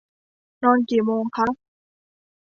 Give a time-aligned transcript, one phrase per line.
[0.63, 1.47] นอนกี่โมงคะ